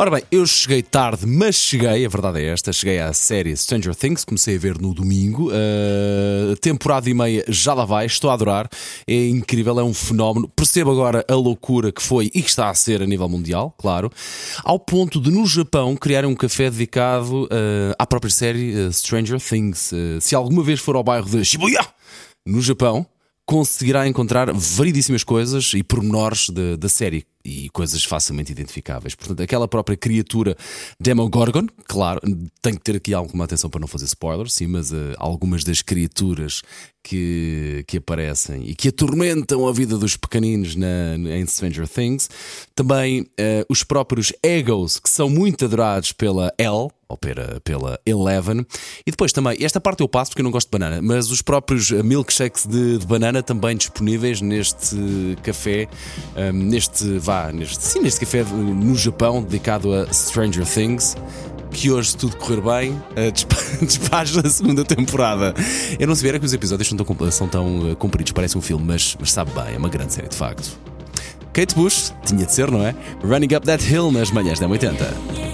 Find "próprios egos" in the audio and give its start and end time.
43.82-44.98